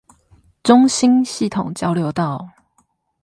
[0.63, 2.49] 中興系統交流道